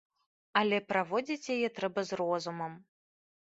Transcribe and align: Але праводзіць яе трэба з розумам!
Але 0.61 0.79
праводзіць 0.93 1.51
яе 1.59 1.69
трэба 1.77 2.07
з 2.13 2.21
розумам! 2.23 2.73